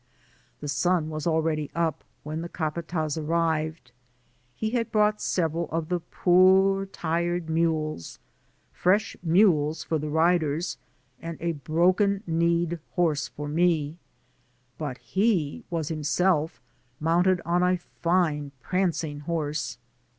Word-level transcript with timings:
The 0.61 0.67
sun 0.67 1.11
was 1.11 1.27
already 1.27 1.69
up, 1.75 2.03
when 2.23 2.41
the 2.41 2.49
capatdz 2.49 3.19
arrived. 3.23 3.91
He 4.55 4.71
had 4.71 4.91
brought 4.91 5.21
several 5.21 5.69
of 5.69 5.89
the 5.89 5.99
poor 5.99 6.87
tired 6.87 7.51
mules, 7.51 8.17
fresh 8.73 9.15
ones 9.21 9.83
for 9.83 9.99
the 9.99 10.09
riders, 10.09 10.79
and 11.21 11.37
a 11.39 11.51
broken 11.51 12.23
kneed 12.25 12.79
horse 12.95 13.27
for 13.27 13.47
me; 13.47 13.97
but 14.79 14.97
he 14.97 15.65
was 15.69 15.89
himself 15.89 16.59
mounted 16.99 17.39
on 17.45 17.61
a 17.61 17.77
fine 17.77 18.53
prancing 18.59 19.19
horse. 19.19 19.77